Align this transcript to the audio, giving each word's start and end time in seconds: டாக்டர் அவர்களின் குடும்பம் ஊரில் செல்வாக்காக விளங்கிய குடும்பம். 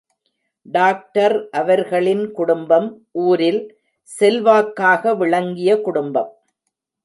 டாக்டர் 0.65 1.35
அவர்களின் 1.51 2.31
குடும்பம் 2.31 2.87
ஊரில் 3.11 3.61
செல்வாக்காக 4.09 5.13
விளங்கிய 5.15 5.81
குடும்பம். 5.81 6.31